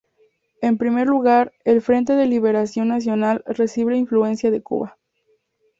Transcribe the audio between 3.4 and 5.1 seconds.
recibe influencia de Cuba.